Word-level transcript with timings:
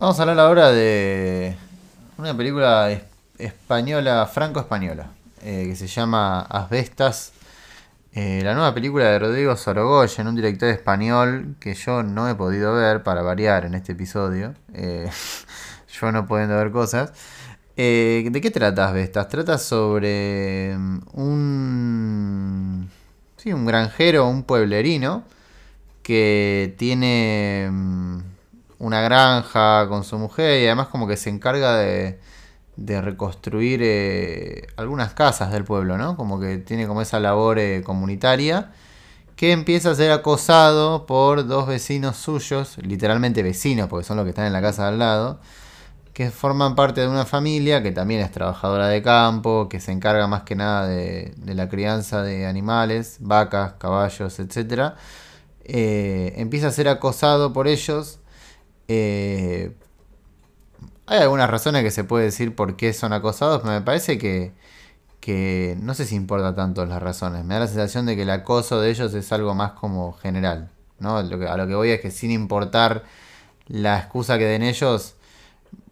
Vamos 0.00 0.18
a 0.18 0.22
hablar 0.22 0.38
ahora 0.40 0.70
de 0.72 1.56
una 2.16 2.34
película 2.36 2.90
es- 2.90 3.02
española, 3.38 4.26
franco-española, 4.26 5.10
eh, 5.42 5.66
que 5.68 5.76
se 5.76 5.86
llama 5.88 6.40
Asbestas. 6.42 7.32
Eh, 8.14 8.40
la 8.42 8.54
nueva 8.54 8.74
película 8.74 9.04
de 9.06 9.18
Rodrigo 9.18 9.56
Sorogoyen, 9.56 10.26
un 10.26 10.36
director 10.36 10.70
español 10.70 11.56
que 11.60 11.74
yo 11.74 12.02
no 12.02 12.28
he 12.28 12.34
podido 12.34 12.74
ver 12.74 13.02
para 13.02 13.22
variar 13.22 13.66
en 13.66 13.74
este 13.74 13.92
episodio. 13.92 14.54
Eh, 14.74 15.10
yo 16.00 16.12
no 16.12 16.26
pudiendo 16.26 16.56
ver 16.56 16.70
cosas. 16.72 17.12
¿De 17.76 18.40
qué 18.42 18.50
trata 18.50 18.88
Asbestas? 18.88 19.28
Trata 19.28 19.58
sobre 19.58 20.76
mm, 20.78 21.00
un, 21.14 22.90
sí, 23.36 23.52
un 23.52 23.66
granjero, 23.66 24.28
un 24.28 24.44
pueblerino 24.44 25.24
que 26.02 26.74
tiene 26.78 27.68
mm, 27.70 28.18
una 28.80 29.00
granja 29.02 29.86
con 29.88 30.04
su 30.04 30.18
mujer 30.18 30.62
y 30.62 30.66
además 30.66 30.88
como 30.88 31.06
que 31.06 31.16
se 31.16 31.30
encarga 31.30 31.76
de, 31.76 32.18
de 32.76 33.00
reconstruir 33.02 33.80
eh, 33.84 34.66
algunas 34.76 35.14
casas 35.14 35.52
del 35.52 35.64
pueblo, 35.64 35.98
¿no? 35.98 36.16
Como 36.16 36.40
que 36.40 36.58
tiene 36.58 36.88
como 36.88 37.02
esa 37.02 37.20
labor 37.20 37.58
eh, 37.60 37.82
comunitaria 37.84 38.72
que 39.36 39.52
empieza 39.52 39.90
a 39.90 39.94
ser 39.94 40.12
acosado 40.12 41.06
por 41.06 41.46
dos 41.46 41.66
vecinos 41.66 42.16
suyos, 42.16 42.76
literalmente 42.78 43.42
vecinos 43.42 43.88
porque 43.88 44.06
son 44.06 44.16
los 44.18 44.24
que 44.24 44.30
están 44.30 44.46
en 44.46 44.52
la 44.52 44.62
casa 44.62 44.88
al 44.88 44.98
lado, 44.98 45.40
que 46.12 46.30
forman 46.30 46.74
parte 46.74 47.00
de 47.02 47.08
una 47.08 47.24
familia 47.26 47.82
que 47.82 47.92
también 47.92 48.20
es 48.20 48.32
trabajadora 48.32 48.88
de 48.88 49.02
campo, 49.02 49.68
que 49.70 49.80
se 49.80 49.92
encarga 49.92 50.26
más 50.26 50.42
que 50.42 50.56
nada 50.56 50.86
de, 50.88 51.34
de 51.36 51.54
la 51.54 51.68
crianza 51.68 52.22
de 52.22 52.46
animales, 52.46 53.18
vacas, 53.20 53.74
caballos, 53.74 54.38
etcétera. 54.40 54.96
Eh, 55.64 56.34
empieza 56.36 56.68
a 56.68 56.72
ser 56.72 56.88
acosado 56.88 57.52
por 57.52 57.68
ellos. 57.68 58.19
Eh, 58.92 59.72
hay 61.06 61.18
algunas 61.20 61.50
razones 61.50 61.82
que 61.82 61.90
se 61.90 62.04
puede 62.04 62.26
decir 62.26 62.54
por 62.54 62.76
qué 62.76 62.92
son 62.92 63.12
acosados, 63.12 63.60
pero 63.62 63.74
me 63.74 63.80
parece 63.82 64.18
que, 64.18 64.52
que 65.20 65.76
no 65.80 65.94
sé 65.94 66.06
si 66.06 66.16
importa 66.16 66.54
tanto 66.54 66.86
las 66.86 67.02
razones. 67.02 67.44
Me 67.44 67.54
da 67.54 67.60
la 67.60 67.68
sensación 67.68 68.06
de 68.06 68.16
que 68.16 68.22
el 68.22 68.30
acoso 68.30 68.80
de 68.80 68.90
ellos 68.90 69.14
es 69.14 69.32
algo 69.32 69.54
más 69.54 69.72
como 69.72 70.14
general. 70.14 70.70
¿no? 71.00 71.22
Lo 71.22 71.38
que- 71.38 71.48
a 71.48 71.56
lo 71.56 71.66
que 71.68 71.74
voy 71.76 71.90
es 71.90 72.00
que 72.00 72.10
sin 72.10 72.30
importar 72.32 73.04
la 73.68 73.98
excusa 73.98 74.38
que 74.38 74.46
den 74.46 74.62
ellos, 74.62 75.14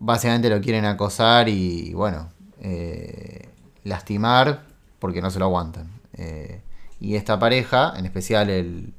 básicamente 0.00 0.50
lo 0.50 0.60
quieren 0.60 0.84
acosar 0.86 1.48
y, 1.48 1.92
bueno, 1.94 2.30
eh, 2.60 3.48
lastimar 3.84 4.64
porque 5.00 5.22
no 5.22 5.30
se 5.30 5.38
lo 5.38 5.46
aguantan. 5.46 5.90
Eh, 6.14 6.62
y 7.00 7.16
esta 7.16 7.38
pareja, 7.38 7.94
en 7.96 8.06
especial 8.06 8.50
el, 8.50 8.94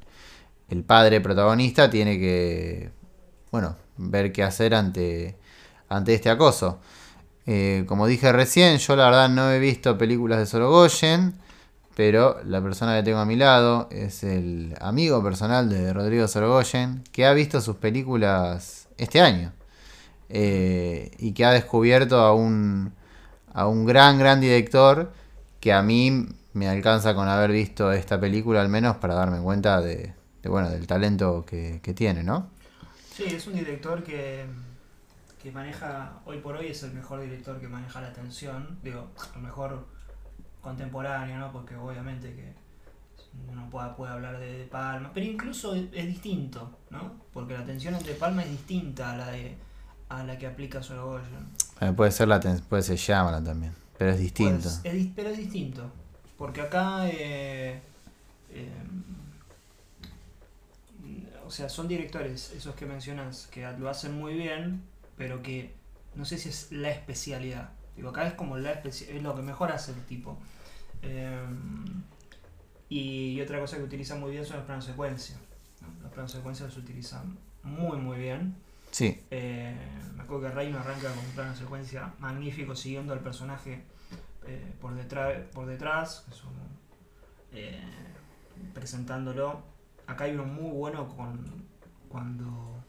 el 0.68 0.84
padre 0.84 1.20
protagonista, 1.20 1.90
tiene 1.90 2.18
que, 2.18 2.90
bueno, 3.50 3.76
ver 4.08 4.32
qué 4.32 4.42
hacer 4.42 4.74
ante, 4.74 5.36
ante 5.88 6.14
este 6.14 6.30
acoso. 6.30 6.80
Eh, 7.46 7.84
como 7.86 8.06
dije 8.06 8.32
recién, 8.32 8.78
yo 8.78 8.96
la 8.96 9.06
verdad 9.06 9.28
no 9.28 9.50
he 9.50 9.58
visto 9.58 9.98
películas 9.98 10.38
de 10.38 10.46
Sorogoyen, 10.46 11.34
pero 11.96 12.40
la 12.44 12.62
persona 12.62 12.96
que 12.96 13.02
tengo 13.02 13.18
a 13.18 13.26
mi 13.26 13.36
lado 13.36 13.88
es 13.90 14.22
el 14.24 14.74
amigo 14.80 15.22
personal 15.22 15.68
de 15.68 15.92
Rodrigo 15.92 16.26
Sorogoyen, 16.28 17.02
que 17.12 17.26
ha 17.26 17.32
visto 17.32 17.60
sus 17.60 17.76
películas 17.76 18.88
este 18.98 19.20
año 19.20 19.52
eh, 20.28 21.10
y 21.18 21.32
que 21.32 21.44
ha 21.44 21.50
descubierto 21.50 22.20
a 22.20 22.34
un, 22.34 22.92
a 23.52 23.66
un 23.66 23.84
gran, 23.84 24.18
gran 24.18 24.40
director 24.40 25.12
que 25.60 25.72
a 25.72 25.82
mí 25.82 26.28
me 26.52 26.68
alcanza 26.68 27.14
con 27.14 27.28
haber 27.28 27.52
visto 27.52 27.92
esta 27.92 28.18
película 28.20 28.60
al 28.60 28.68
menos 28.68 28.96
para 28.96 29.14
darme 29.14 29.40
cuenta 29.40 29.80
de, 29.80 30.14
bueno, 30.44 30.70
del 30.70 30.86
talento 30.86 31.44
que, 31.46 31.80
que 31.82 31.94
tiene, 31.94 32.22
¿no? 32.22 32.48
Sí, 33.20 33.34
es 33.34 33.46
un 33.46 33.52
director 33.52 34.02
que, 34.02 34.46
que 35.42 35.52
maneja, 35.52 36.20
hoy 36.24 36.38
por 36.38 36.56
hoy 36.56 36.68
es 36.68 36.82
el 36.84 36.92
mejor 36.94 37.20
director 37.20 37.60
que 37.60 37.68
maneja 37.68 38.00
la 38.00 38.14
tensión, 38.14 38.78
digo, 38.82 39.08
el 39.36 39.42
mejor 39.42 39.86
contemporáneo, 40.62 41.38
¿no? 41.38 41.52
Porque 41.52 41.76
obviamente 41.76 42.34
que 42.34 42.54
uno 43.52 43.68
puede, 43.68 43.90
puede 43.90 44.12
hablar 44.12 44.38
de, 44.38 44.60
de 44.60 44.64
Palma, 44.64 45.10
pero 45.12 45.26
incluso 45.26 45.74
es, 45.74 45.84
es 45.92 46.06
distinto, 46.06 46.78
¿no? 46.88 47.12
Porque 47.34 47.52
la 47.52 47.66
tensión 47.66 47.94
entre 47.94 48.14
Palma 48.14 48.42
es 48.42 48.50
distinta 48.52 49.12
a 49.12 49.16
la 49.18 49.26
de 49.28 49.54
a 50.08 50.24
la 50.24 50.38
que 50.38 50.46
aplica 50.46 50.82
Sorogoyen. 50.82 51.46
Eh, 51.80 51.92
puede 51.94 52.10
ser 52.12 52.26
la 52.26 52.40
puede 52.40 52.82
ser 52.82 52.96
Shyamalan 52.96 53.44
también, 53.44 53.74
pero 53.98 54.12
es 54.12 54.18
distinto. 54.18 54.62
Pues, 54.62 54.80
es 54.82 55.08
pero 55.14 55.28
es 55.28 55.36
distinto. 55.36 55.92
Porque 56.38 56.62
acá. 56.62 57.06
eh, 57.06 57.82
eh, 58.50 58.70
o 61.50 61.52
sea, 61.52 61.68
son 61.68 61.88
directores, 61.88 62.52
esos 62.56 62.76
que 62.76 62.86
mencionas, 62.86 63.48
que 63.48 63.68
lo 63.76 63.88
hacen 63.88 64.16
muy 64.16 64.34
bien, 64.34 64.84
pero 65.16 65.42
que 65.42 65.74
no 66.14 66.24
sé 66.24 66.38
si 66.38 66.48
es 66.48 66.70
la 66.70 66.90
especialidad. 66.90 67.70
Digo, 67.96 68.10
acá 68.10 68.24
es 68.28 68.34
como 68.34 68.56
la 68.56 68.70
especialidad, 68.70 69.16
es 69.16 69.22
lo 69.24 69.34
que 69.34 69.42
mejor 69.42 69.72
hace 69.72 69.90
el 69.90 70.00
tipo. 70.04 70.38
Eh, 71.02 71.44
y 72.88 73.40
otra 73.40 73.58
cosa 73.58 73.78
que 73.78 73.82
utiliza 73.82 74.14
muy 74.14 74.30
bien 74.30 74.46
son 74.46 74.58
los 74.58 74.66
planos 74.66 74.84
secuencia. 74.84 75.38
Los 76.00 76.12
planos 76.12 76.30
secuencia 76.30 76.66
los 76.66 76.76
utilizan 76.76 77.36
muy, 77.64 77.98
muy 77.98 78.18
bien. 78.18 78.54
Sí, 78.92 79.20
Eh, 79.32 79.76
me 80.14 80.22
acuerdo 80.22 80.46
que 80.46 80.54
Reino 80.54 80.78
arranca 80.78 81.08
con 81.08 81.18
un 81.18 81.32
plano 81.32 81.56
secuencia 81.56 82.14
magnífico 82.20 82.76
siguiendo 82.76 83.12
al 83.12 83.20
personaje 83.20 83.82
eh, 84.46 84.72
por, 84.80 84.94
detrás, 84.94 85.36
por 85.52 85.66
detrás, 85.66 86.26
que 86.28 87.58
eh, 87.58 87.82
presentándolo. 88.72 89.69
Acá 90.10 90.24
hay 90.24 90.32
uno 90.34 90.44
muy 90.44 90.70
bueno 90.72 91.08
con 91.08 91.68
cuando 92.08 92.82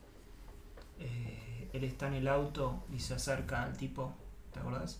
eh, 0.99 1.69
él 1.71 1.83
está 1.83 2.07
en 2.07 2.15
el 2.15 2.27
auto 2.27 2.83
y 2.91 2.99
se 2.99 3.13
acerca 3.13 3.63
al 3.63 3.77
tipo, 3.77 4.13
¿te 4.51 4.59
acordás? 4.59 4.99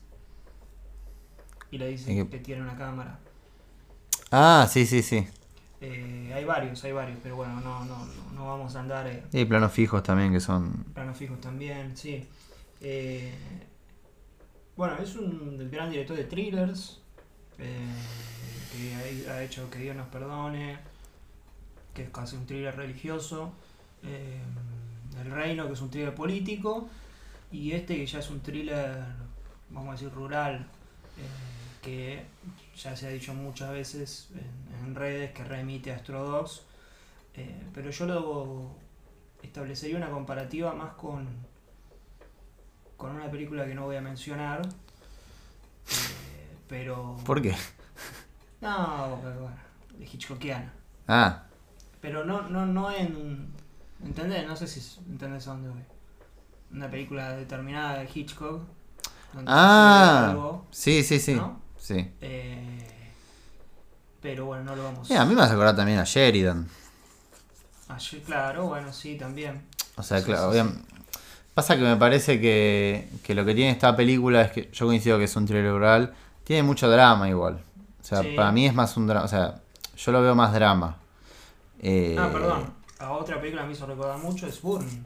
Y 1.71 1.77
le 1.77 1.87
dice 1.87 2.11
¿En 2.11 2.25
qué- 2.29 2.37
que 2.37 2.43
tiene 2.43 2.61
una 2.61 2.77
cámara. 2.77 3.19
Ah, 4.29 4.67
sí, 4.69 4.85
sí, 4.85 5.01
sí. 5.01 5.27
Eh, 5.81 6.31
hay 6.35 6.45
varios, 6.45 6.83
hay 6.83 6.91
varios, 6.91 7.17
pero 7.23 7.37
bueno, 7.37 7.59
no, 7.61 7.83
no, 7.85 8.05
no, 8.35 8.45
vamos 8.47 8.75
a 8.75 8.81
andar... 8.81 9.07
eh, 9.07 9.23
Y 9.33 9.39
hay 9.39 9.45
planos 9.45 9.71
fijos 9.71 10.03
también 10.03 10.31
que 10.31 10.39
son... 10.39 10.83
Planos 10.93 11.17
fijos 11.17 11.41
también, 11.41 11.97
sí. 11.97 12.27
Eh, 12.81 13.33
bueno, 14.75 14.95
es 15.01 15.15
un 15.15 15.69
gran 15.71 15.89
director 15.89 16.15
de 16.15 16.25
thrillers. 16.25 17.01
que 17.57 19.27
ha 19.29 19.41
hecho 19.43 19.69
Que 19.71 19.79
Dios 19.79 19.95
nos 19.95 20.07
perdone. 20.09 20.77
Que 21.94 22.03
es 22.03 22.09
casi 22.09 22.35
un 22.35 22.46
thriller 22.46 22.75
religioso. 22.75 23.52
eh, 24.03 24.41
El 25.24 25.31
Reino, 25.31 25.68
que 25.68 25.74
es 25.74 25.81
un 25.81 25.90
thriller 25.90 26.16
político. 26.16 26.90
Y 27.52 27.74
este 27.74 27.96
que 27.97 28.06
ya 28.06 28.19
es 28.19 28.29
un 28.29 28.40
thriller, 28.41 29.03
vamos 29.69 29.90
a 29.90 29.91
decir, 29.94 30.12
rural. 30.13 30.56
eh, 31.18 31.81
que 31.81 32.24
ya 32.78 32.96
se 32.96 33.07
ha 33.07 33.09
dicho 33.09 33.34
muchas 33.34 33.72
veces 33.72 34.29
en, 34.35 34.85
en 34.88 34.96
redes 34.96 35.31
que 35.31 35.44
remite 35.44 35.91
a 35.91 35.96
Astro 35.97 36.24
Dogs. 36.24 36.62
eh, 37.34 37.63
pero 37.74 37.90
yo 37.90 38.06
lo 38.06 38.75
establecería 39.41 39.97
una 39.97 40.09
comparativa 40.12 40.73
más 40.73 40.94
con 40.94 41.28
con 42.97 43.16
una 43.16 43.31
película 43.31 43.66
que 43.66 43.73
no 43.73 43.85
voy 43.85 43.96
a 43.96 44.02
mencionar 44.02 44.62
pero 46.68 47.18
¿Por 47.25 47.41
qué? 47.41 47.56
no 48.62 49.19
pero 49.23 49.41
bueno, 49.41 49.58
de 49.97 50.06
Hitchcockiana 50.06 50.72
Ah, 51.08 51.44
pero 52.01 52.25
no 52.25 52.41
no 52.50 52.66
no 52.66 52.91
en 52.91 53.51
¿entendés? 54.03 54.47
no 54.47 54.56
sé 54.56 54.67
si 54.67 55.00
entendés 55.07 55.47
a 55.47 55.51
dónde 55.51 55.69
voy 55.69 55.84
una 56.72 56.89
película 56.89 57.34
determinada 57.34 58.00
de 58.00 58.09
Hitchcock 58.13 58.63
donde 59.34 59.51
ah, 59.51 60.29
algo, 60.31 60.66
sí, 60.72 61.03
sí, 61.03 61.19
sí. 61.19 61.35
¿no? 61.35 61.61
Sí. 61.78 62.11
Eh, 62.19 63.11
pero 64.22 64.45
bueno 64.45 64.63
no 64.66 64.75
lo 64.75 64.84
vamos 64.84 65.07
Sí, 65.07 65.16
a 65.16 65.25
mí 65.25 65.34
me 65.34 65.41
hace 65.41 65.53
acordar 65.53 65.75
también 65.75 66.00
a 66.00 66.03
Sheridan. 66.03 66.67
a 67.88 67.97
claro 68.25 68.67
bueno 68.67 68.91
sí 68.91 69.16
también 69.17 69.63
O 69.95 70.03
sea, 70.03 70.19
Sí, 70.19 70.25
claro, 70.25 70.51
sí, 70.53 70.59
pasa 71.53 71.75
que 71.75 71.84
me 71.84 71.97
parece 71.97 72.40
que, 72.40 73.09
que 73.23 73.35
lo 73.35 73.46
que 73.46 73.53
tiene 73.53 73.72
esta 73.72 73.96
película 73.96 74.41
es 74.41 74.52
que 74.52 74.70
yo 74.72 74.85
coincido 74.85 75.17
que 75.17 75.25
es 75.25 75.35
un 75.35 75.46
thriller 75.46 75.72
rural, 75.72 76.14
tiene 76.43 76.64
mucho 76.64 76.90
drama 76.90 77.29
igual. 77.29 77.61
O 77.99 78.03
sea, 78.03 78.23
para 78.35 78.52
mí 78.52 78.66
es 78.66 78.73
más 78.73 78.97
un 78.97 79.08
drama, 79.08 79.25
o 79.25 79.28
sea, 79.28 79.61
yo 79.96 80.11
lo 80.11 80.22
veo 80.22 80.34
más 80.35 80.53
drama. 80.53 80.97
Eh, 81.83 82.16
ah 82.19 82.29
perdón 82.31 82.73
a 82.99 83.11
otra 83.13 83.39
película 83.39 83.66
me 83.66 83.72
hizo 83.73 83.85
recordar 83.87 84.17
mucho 84.19 84.45
es 84.47 84.61
Burning 84.61 85.03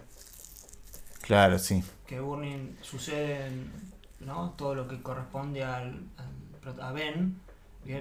Claro, 1.21 1.57
sí. 1.57 1.83
que 2.05 2.19
Burning 2.19 2.75
sucede 2.81 3.47
en, 3.47 3.71
¿no? 4.19 4.51
todo 4.57 4.75
lo 4.75 4.87
que 4.87 5.01
corresponde 5.01 5.63
al, 5.63 6.03
a 6.81 6.91
Ben 6.91 7.39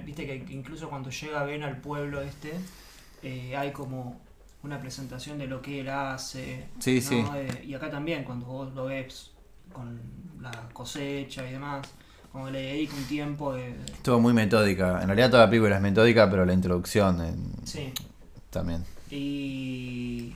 viste 0.05 0.25
que 0.27 0.35
incluso 0.53 0.89
cuando 0.89 1.09
llega 1.09 1.43
Ben 1.43 1.63
al 1.63 1.77
pueblo 1.81 2.21
este 2.21 2.53
eh, 3.23 3.55
hay 3.55 3.71
como 3.71 4.19
una 4.63 4.79
presentación 4.79 5.37
de 5.39 5.47
lo 5.47 5.61
que 5.61 5.81
él 5.81 5.89
hace 5.89 6.67
Sí, 6.79 6.95
¿no? 6.95 7.01
sí. 7.09 7.25
Eh, 7.35 7.63
y 7.67 7.73
acá 7.73 7.89
también 7.89 8.23
cuando 8.23 8.45
vos 8.47 8.73
lo 8.73 8.85
ves 8.85 9.31
con 9.71 9.99
la 10.41 10.51
cosecha 10.73 11.47
y 11.47 11.53
demás 11.53 11.87
como 12.31 12.45
que 12.47 12.51
le 12.51 12.61
dedica 12.61 12.93
un 12.95 13.05
tiempo 13.05 13.53
de, 13.53 13.69
Estuvo 13.85 14.19
muy 14.19 14.33
metódica. 14.33 14.99
En 15.01 15.07
realidad 15.07 15.29
toda 15.31 15.45
la 15.45 15.49
película 15.49 15.77
es 15.77 15.81
metódica, 15.81 16.29
pero 16.29 16.45
la 16.45 16.51
introducción 16.53 17.21
en- 17.23 17.65
sí 17.65 17.93
también. 18.55 18.83
Y, 19.11 20.33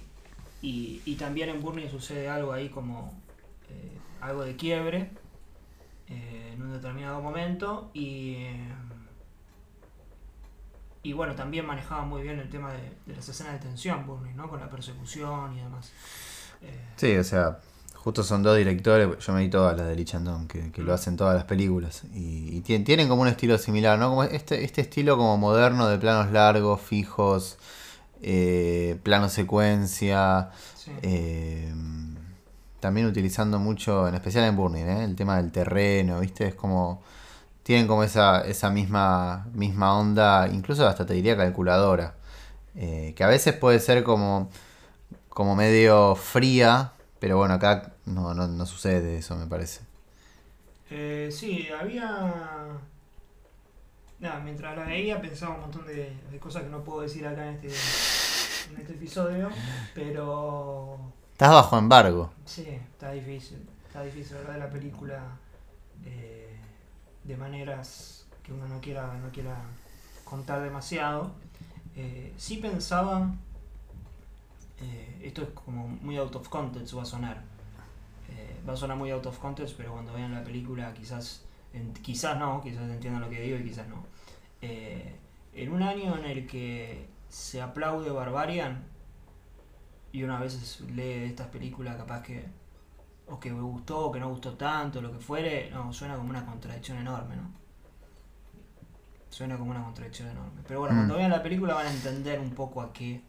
y, 0.62 1.02
y 1.06 1.16
también 1.16 1.50
en 1.50 1.62
Burning 1.62 1.90
sucede 1.90 2.30
algo 2.30 2.52
ahí 2.54 2.70
como 2.70 3.14
eh, 3.70 3.98
algo 4.22 4.44
de 4.44 4.56
quiebre 4.56 5.10
eh, 6.08 6.52
en 6.54 6.62
un 6.62 6.74
determinado 6.74 7.22
momento 7.22 7.90
y 7.94 8.34
eh, 8.36 8.68
y 11.02 11.14
bueno 11.14 11.34
también 11.34 11.66
manejaba 11.66 12.04
muy 12.04 12.22
bien 12.22 12.40
el 12.40 12.50
tema 12.50 12.74
de, 12.74 12.80
de 13.06 13.16
las 13.16 13.28
escenas 13.30 13.54
de 13.54 13.60
tensión 13.60 14.06
Burney, 14.06 14.34
¿no? 14.34 14.50
con 14.50 14.60
la 14.60 14.70
persecución 14.70 15.58
y 15.58 15.62
demás 15.62 15.92
Sí, 16.98 17.16
o 17.16 17.24
sea, 17.24 17.60
justo 17.96 18.24
son 18.24 18.44
dos 18.44 18.58
directores, 18.58 19.08
yo 19.26 19.32
me 19.34 19.40
vi 19.42 19.50
todas 19.50 19.78
las 19.78 19.88
de 19.88 19.96
Lee 19.96 20.04
Chandon, 20.04 20.50
que, 20.50 20.70
que 20.74 20.82
lo 20.82 20.92
Mm. 20.92 20.96
hacen 20.96 21.16
todas 21.16 21.34
las 21.34 21.46
películas. 21.46 22.04
Y, 22.14 22.58
y 22.58 22.62
tien- 22.62 22.84
tienen 22.84 23.08
como 23.08 23.22
un 23.22 23.30
estilo 23.30 23.58
similar, 23.58 23.98
¿no? 23.98 24.10
Como 24.10 24.24
este, 24.26 24.66
este 24.66 24.82
estilo 24.82 25.16
como 25.16 25.38
moderno 25.38 25.88
de 25.88 25.98
planos 25.98 26.30
largos, 26.34 26.82
fijos, 26.82 27.58
eh, 28.22 29.00
plano 29.04 29.30
secuencia. 29.30 30.50
sí. 30.76 30.92
eh, 31.02 31.74
también 32.80 33.08
utilizando 33.08 33.60
mucho, 33.60 34.08
en 34.08 34.16
especial 34.16 34.46
en 34.46 34.56
Burning, 34.56 34.86
¿eh? 34.86 35.04
el 35.04 35.16
tema 35.16 35.38
del 35.38 35.52
terreno, 35.52 36.20
¿viste? 36.22 36.48
Es 36.48 36.56
como. 36.56 37.02
Tienen 37.64 37.88
como 37.88 38.04
esa, 38.04 38.42
esa 38.42 38.70
misma, 38.72 39.48
misma 39.54 39.98
onda, 40.00 40.48
incluso 40.52 40.88
hasta 40.88 41.06
te 41.06 41.14
diría 41.14 41.38
calculadora. 41.38 42.16
eh, 42.76 43.14
que 43.16 43.24
a 43.24 43.28
veces 43.28 43.56
puede 43.56 43.80
ser 43.80 44.04
como, 44.04 44.50
como 45.30 45.56
medio 45.56 46.16
fría, 46.16 46.94
pero 47.20 47.38
bueno, 47.38 47.56
acá 47.56 47.94
no, 48.06 48.34
no, 48.34 48.48
no 48.48 48.66
sucede 48.66 49.18
eso, 49.20 49.36
me 49.36 49.48
parece. 49.48 49.82
Eh, 50.90 51.30
sí, 51.32 51.68
había. 51.80 52.04
Nada, 54.20 54.40
mientras 54.42 54.76
la 54.76 54.84
veía 54.84 55.22
pensaba 55.22 55.56
un 55.56 55.62
montón 55.62 55.86
de, 55.88 56.14
de 56.30 56.40
cosas 56.40 56.64
que 56.64 56.70
no 56.70 56.84
puedo 56.84 57.02
decir 57.02 57.26
acá 57.26 57.48
en 57.48 57.56
este, 57.56 57.68
en 58.74 58.82
este 58.82 58.94
episodio, 58.94 59.50
pero 59.96 60.98
Estás 61.32 61.52
bajo 61.52 61.78
embargo. 61.78 62.32
sí, 62.46 62.68
está 62.68 63.12
difícil. 63.12 63.66
Está 63.88 64.04
difícil 64.04 64.38
hablar 64.38 64.54
de 64.54 64.60
la 64.60 64.70
película 64.70 65.24
eh, 66.06 66.56
de 67.24 67.38
maneras 67.38 68.26
que 68.44 68.52
uno 68.54 68.68
no 68.68 68.80
quiera, 68.82 69.14
no 69.24 69.30
quiera 69.32 69.56
contar 70.26 70.62
demasiado. 70.62 71.32
Eh, 71.96 72.34
sí 72.38 72.58
pensaba, 72.58 73.34
eh, 74.82 75.22
esto 75.24 75.44
es 75.44 75.50
como 75.50 75.88
muy 75.88 76.18
out 76.18 76.36
of 76.36 76.48
context 76.50 76.96
va 76.96 77.04
a 77.04 77.06
sonar. 77.06 77.42
Eh, 78.30 78.62
va 78.68 78.74
a 78.74 78.78
sonar 78.78 78.98
muy 78.98 79.10
out 79.12 79.26
of 79.26 79.40
context, 79.40 79.76
pero 79.78 79.94
cuando 79.94 80.14
vean 80.14 80.34
la 80.34 80.44
película 80.44 80.94
quizás, 80.94 81.44
en- 81.74 81.94
quizás 81.94 82.38
no, 82.40 82.62
quizás 82.62 82.90
entiendan 82.90 83.22
lo 83.22 83.30
que 83.30 83.42
digo 83.42 83.58
y 83.58 83.64
quizás 83.64 83.88
no. 83.88 84.04
Eh, 84.62 85.16
en 85.54 85.72
un 85.72 85.84
año 85.84 86.18
en 86.18 86.26
el 86.26 86.48
que 86.48 87.08
se 87.30 87.62
aplaude 87.62 88.10
Barbarian 88.10 88.84
y 90.12 90.24
una 90.24 90.40
vez 90.40 90.82
lee 90.82 91.26
estas 91.26 91.48
películas 91.48 91.96
capaz 91.98 92.24
que 92.24 92.46
o 93.28 93.40
que 93.40 93.52
me 93.52 93.62
gustó 93.62 94.08
o 94.08 94.12
que 94.12 94.20
no 94.20 94.28
gustó 94.30 94.54
tanto, 94.56 95.02
lo 95.02 95.12
que 95.12 95.20
fuere, 95.20 95.70
no, 95.70 95.94
suena 95.94 96.16
como 96.18 96.30
una 96.32 96.44
contradicción 96.46 96.98
enorme, 96.98 97.36
¿no? 97.36 97.52
Suena 99.30 99.58
como 99.58 99.72
una 99.72 99.84
contradicción 99.84 100.30
enorme. 100.30 100.62
Pero 100.68 100.80
bueno, 100.80 100.96
Mm. 100.96 100.98
cuando 101.00 101.18
vean 101.18 101.30
la 101.32 101.44
película 101.44 101.76
van 101.76 101.86
a 101.88 101.92
entender 101.92 102.40
un 102.40 102.50
poco 102.52 102.82
a 102.82 102.92
qué, 102.92 103.22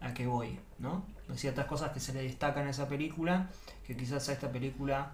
a 0.00 0.14
qué 0.14 0.26
voy, 0.28 0.58
¿no? 0.78 1.04
Hay 1.28 1.36
ciertas 1.36 1.66
cosas 1.66 1.90
que 1.90 1.98
se 2.00 2.12
le 2.14 2.22
destacan 2.22 2.66
a 2.68 2.70
esa 2.70 2.88
película 2.88 3.48
que 3.84 3.96
quizás 3.96 4.28
a 4.28 4.32
esta 4.32 4.50
película, 4.52 5.10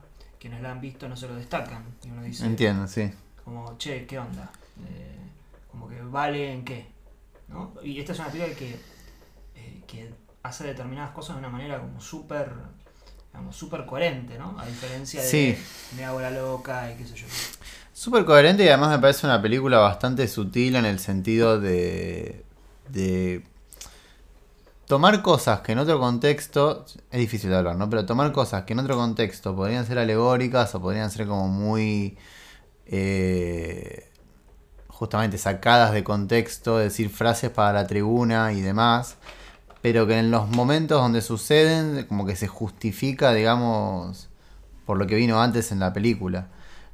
quienes 0.46 0.62
la 0.62 0.70
han 0.70 0.80
visto, 0.80 1.08
no 1.08 1.16
se 1.16 1.26
lo 1.26 1.34
destacan. 1.34 1.84
Y 2.04 2.08
uno 2.10 2.22
dice, 2.22 2.46
Entiendo, 2.46 2.86
sí. 2.86 3.10
como, 3.44 3.76
che, 3.78 4.06
¿qué 4.06 4.16
onda? 4.20 4.48
Eh, 4.88 5.16
como 5.72 5.88
que 5.88 6.00
vale 6.02 6.52
en 6.52 6.64
qué, 6.64 6.86
¿no? 7.48 7.72
Y 7.82 7.98
esta 7.98 8.12
es 8.12 8.18
una 8.20 8.28
película 8.28 8.54
que, 8.54 8.76
eh, 9.56 9.82
que 9.88 10.14
hace 10.44 10.64
determinadas 10.64 11.10
cosas 11.10 11.34
de 11.34 11.40
una 11.40 11.48
manera 11.48 11.80
como 11.80 12.00
súper, 12.00 12.52
digamos, 13.32 13.56
súper 13.56 13.86
coherente, 13.86 14.38
¿no? 14.38 14.56
A 14.56 14.64
diferencia 14.66 15.20
de 15.20 15.28
Sí. 15.28 15.58
Me 15.96 16.04
hago 16.04 16.20
la 16.20 16.30
loca 16.30 16.92
y 16.92 16.96
qué 16.96 17.04
sé 17.04 17.16
yo. 17.16 17.26
Súper 17.92 18.24
coherente 18.24 18.64
y 18.64 18.68
además 18.68 18.90
me 18.90 19.00
parece 19.00 19.26
una 19.26 19.42
película 19.42 19.78
bastante 19.78 20.28
sutil 20.28 20.76
en 20.76 20.84
el 20.84 21.00
sentido 21.00 21.58
de, 21.58 22.44
de 22.90 23.42
tomar 24.86 25.22
cosas 25.22 25.60
que 25.60 25.72
en 25.72 25.78
otro 25.78 25.98
contexto, 25.98 26.86
es 27.10 27.20
difícil 27.20 27.50
de 27.50 27.56
hablar, 27.56 27.76
¿no? 27.76 27.90
Pero 27.90 28.06
tomar 28.06 28.32
cosas 28.32 28.64
que 28.64 28.72
en 28.72 28.78
otro 28.80 28.96
contexto 28.96 29.54
podrían 29.54 29.86
ser 29.86 29.98
alegóricas 29.98 30.74
o 30.74 30.80
podrían 30.80 31.10
ser 31.10 31.26
como 31.26 31.48
muy 31.48 32.16
eh, 32.86 34.10
justamente 34.88 35.38
sacadas 35.38 35.92
de 35.92 36.04
contexto, 36.04 36.78
decir 36.78 37.10
frases 37.10 37.50
para 37.50 37.72
la 37.72 37.86
tribuna 37.86 38.52
y 38.52 38.60
demás, 38.60 39.16
pero 39.82 40.06
que 40.06 40.18
en 40.18 40.30
los 40.30 40.48
momentos 40.48 41.00
donde 41.00 41.20
suceden 41.22 42.04
como 42.08 42.26
que 42.26 42.36
se 42.36 42.48
justifica, 42.48 43.32
digamos, 43.32 44.28
por 44.86 44.98
lo 44.98 45.06
que 45.06 45.16
vino 45.16 45.40
antes 45.42 45.72
en 45.72 45.80
la 45.80 45.92
película. 45.92 46.48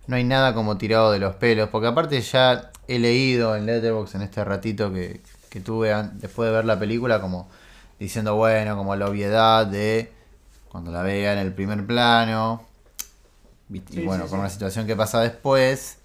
No 0.07 0.17
hay 0.17 0.25
nada 0.25 0.55
como 0.55 0.79
tirado 0.79 1.13
de 1.13 1.19
los 1.21 1.37
pelos, 1.37 1.69
porque 1.69 1.89
aparte 1.89 2.21
ya 2.23 2.71
he 2.89 2.99
leído 2.99 3.55
en 3.57 3.67
Letterboxd 3.67 4.17
en 4.17 4.23
este 4.23 4.45
ratito 4.45 4.93
que, 4.93 5.23
que 5.49 5.61
tuve 5.61 5.95
después 6.15 6.49
de 6.49 6.57
ver 6.57 6.65
la 6.65 6.79
película 6.79 7.21
como 7.21 7.49
diciendo, 8.03 8.37
bueno, 8.37 8.77
como 8.77 8.97
la 8.97 9.07
obviedad 9.09 9.67
de 9.67 10.13
cuando 10.69 10.91
la 10.93 11.03
vea 11.03 11.33
en 11.35 11.39
el 11.39 11.53
primer 11.55 11.87
plano, 11.87 12.63
y 13.71 13.83
Sí, 13.89 14.01
bueno, 14.01 14.25
sí, 14.25 14.29
con 14.29 14.39
sí. 14.39 14.41
una 14.41 14.51
situación 14.51 14.87
que 14.87 14.97
pasa 14.97 15.21
después, 15.21 15.99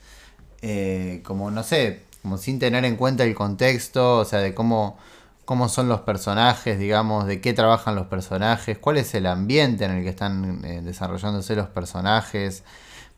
eh, 0.62 1.22
como 1.26 1.52
no 1.52 1.64
sé, 1.64 2.04
como 2.22 2.38
sin 2.38 2.60
tener 2.60 2.86
en 2.86 2.96
cuenta 2.98 3.24
el 3.24 3.36
contexto, 3.36 4.20
o 4.20 4.26
sea, 4.26 4.40
de 4.40 4.54
cómo, 4.54 4.98
cómo 5.46 5.70
son 5.70 5.90
los 5.90 6.02
personajes, 6.02 6.80
digamos, 6.80 7.26
de 7.28 7.42
qué 7.42 7.54
trabajan 7.54 7.96
los 7.96 8.08
personajes, 8.08 8.78
cuál 8.80 8.98
es 8.98 9.14
el 9.16 9.26
ambiente 9.28 9.86
en 9.86 9.92
el 9.92 10.04
que 10.04 10.10
están 10.10 10.64
eh, 10.66 10.82
desarrollándose 10.82 11.56
los 11.56 11.68
personajes. 11.70 12.64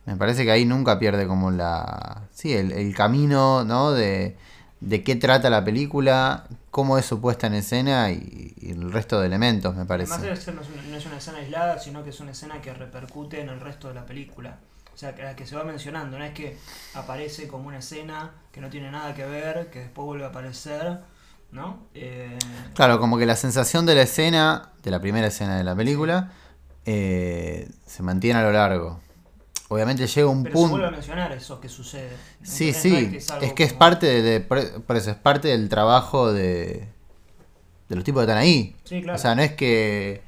Me 0.05 0.15
parece 0.15 0.43
que 0.45 0.51
ahí 0.51 0.65
nunca 0.65 0.99
pierde 0.99 1.27
como 1.27 1.51
la... 1.51 2.23
Sí, 2.33 2.53
el, 2.53 2.71
el 2.71 2.95
camino, 2.95 3.63
¿no? 3.65 3.91
De, 3.91 4.37
de 4.81 5.03
qué 5.03 5.15
trata 5.15 5.49
la 5.49 5.63
película, 5.63 6.45
cómo 6.71 6.97
es 6.97 7.05
su 7.05 7.19
puesta 7.19 7.47
en 7.47 7.53
escena 7.55 8.11
y, 8.11 8.53
y 8.61 8.71
el 8.71 8.91
resto 8.91 9.19
de 9.19 9.27
elementos, 9.27 9.75
me 9.75 9.85
parece. 9.85 10.13
Además, 10.13 10.47
no 10.47 10.61
es, 10.61 10.67
una, 10.69 10.81
no 10.89 10.97
es 10.97 11.05
una 11.05 11.17
escena 11.17 11.37
aislada, 11.39 11.79
sino 11.79 12.03
que 12.03 12.11
es 12.11 12.19
una 12.19 12.31
escena 12.31 12.61
que 12.61 12.73
repercute 12.73 13.41
en 13.41 13.49
el 13.49 13.59
resto 13.59 13.89
de 13.89 13.95
la 13.95 14.05
película. 14.05 14.57
O 14.93 14.97
sea, 14.97 15.15
que, 15.15 15.23
la 15.23 15.35
que 15.35 15.45
se 15.45 15.55
va 15.55 15.63
mencionando, 15.63 16.17
no 16.17 16.25
es 16.25 16.33
que 16.33 16.57
aparece 16.93 17.47
como 17.47 17.67
una 17.67 17.79
escena 17.79 18.31
que 18.51 18.59
no 18.59 18.69
tiene 18.69 18.91
nada 18.91 19.13
que 19.13 19.25
ver, 19.25 19.69
que 19.69 19.79
después 19.79 20.05
vuelve 20.05 20.25
a 20.25 20.27
aparecer, 20.27 20.99
¿no? 21.51 21.79
Eh, 21.93 22.37
Claro, 22.73 22.99
como 22.99 23.17
que 23.17 23.25
la 23.25 23.37
sensación 23.37 23.85
de 23.85 23.95
la 23.95 24.01
escena, 24.01 24.71
de 24.83 24.91
la 24.91 24.99
primera 24.99 25.27
escena 25.27 25.57
de 25.57 25.63
la 25.63 25.75
película, 25.75 26.31
eh, 26.85 27.69
se 27.85 28.03
mantiene 28.03 28.39
a 28.39 28.43
lo 28.43 28.51
largo. 28.51 28.99
Obviamente 29.69 30.07
llega 30.07 30.27
un 30.27 30.43
pero 30.43 30.53
se 30.55 30.59
punto... 30.59 30.71
vuelve 30.71 30.87
a 30.87 30.91
mencionar 30.91 31.31
eso 31.31 31.61
que 31.61 31.69
sucede. 31.69 32.09
Sí, 32.43 32.73
sí, 32.73 33.17
es 33.41 33.53
que 33.53 33.63
es 33.63 33.73
parte 33.73 34.07
de, 34.07 34.21
de- 34.23 34.39
por 34.41 34.81
por 34.83 34.97
eso 34.97 35.11
es 35.11 35.15
parte 35.15 35.47
del 35.49 35.69
trabajo 35.69 36.33
de, 36.33 36.87
de 37.87 37.95
los 37.95 38.03
tipos 38.03 38.21
que 38.21 38.23
están 38.25 38.37
ahí. 38.39 38.75
Sí, 38.83 39.01
claro. 39.01 39.15
O 39.17 39.21
sea, 39.21 39.35
no 39.35 39.43
es 39.43 39.53
que 39.53 40.21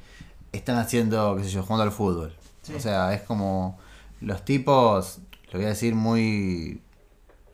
están 0.52 0.76
haciendo, 0.78 1.36
qué 1.36 1.44
sé 1.44 1.50
yo, 1.50 1.62
jugando 1.62 1.82
al 1.82 1.92
fútbol. 1.92 2.34
Sí. 2.62 2.74
O 2.74 2.80
sea, 2.80 3.12
es 3.14 3.22
como 3.22 3.78
los 4.20 4.44
tipos, 4.44 5.18
lo 5.50 5.58
voy 5.58 5.66
a 5.66 5.70
decir 5.70 5.94
muy 5.96 6.80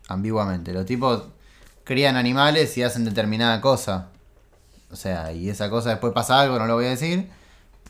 ambiguamente, 0.08 0.72
los 0.74 0.84
tipos 0.84 1.24
crían 1.84 2.16
animales 2.16 2.76
y 2.76 2.82
hacen 2.82 3.06
determinada 3.06 3.62
cosa. 3.62 4.08
O 4.90 4.96
sea, 4.96 5.32
y 5.32 5.48
esa 5.48 5.70
cosa 5.70 5.90
después 5.90 6.12
pasa 6.12 6.38
algo, 6.40 6.58
no 6.58 6.66
lo 6.66 6.74
voy 6.74 6.84
a 6.86 6.90
decir, 6.90 7.30